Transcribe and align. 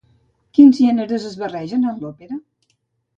Quins 0.57 0.79
gèneres 0.85 1.27
es 1.31 1.35
barregen 1.41 1.85
en 1.91 1.99
l'òpera? 2.05 2.39